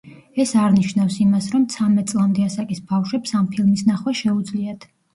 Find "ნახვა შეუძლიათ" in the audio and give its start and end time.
3.95-4.95